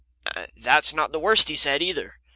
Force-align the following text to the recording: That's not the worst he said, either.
That's 0.57 0.95
not 0.95 1.11
the 1.11 1.19
worst 1.19 1.47
he 1.49 1.55
said, 1.55 1.83
either. 1.83 2.17